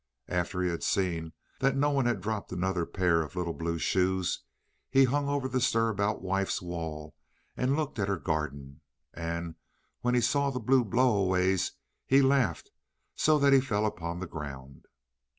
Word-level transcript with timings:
And 0.27 0.39
after 0.39 0.63
he 0.63 0.69
had 0.71 0.81
seen 0.81 1.31
that 1.59 1.77
no 1.77 1.91
one 1.91 2.07
had 2.07 2.21
dropped 2.21 2.51
another 2.51 2.87
pair 2.87 3.21
of 3.21 3.35
little 3.35 3.53
blue 3.53 3.77
shoes, 3.77 4.41
he 4.89 5.03
hung 5.03 5.29
over 5.29 5.47
the 5.47 5.61
Stir 5.61 5.89
about 5.89 6.23
Wife's 6.23 6.59
wall 6.59 7.15
and 7.55 7.75
looked 7.75 7.99
at 7.99 8.07
her 8.07 8.17
garden, 8.17 8.81
and 9.13 9.53
when 9.99 10.15
he 10.15 10.21
saw 10.21 10.49
the 10.49 10.59
blue 10.59 10.83
blow 10.83 11.23
aways 11.25 11.73
he 12.07 12.23
laughed 12.23 12.71
so 13.15 13.37
that 13.37 13.53
he 13.53 13.61
fell 13.61 13.85
upon 13.85 14.19
the 14.19 14.25
ground. 14.25 14.87